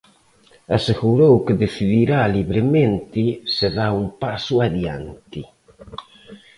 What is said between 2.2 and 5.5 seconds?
libremente se dá un paso adiante.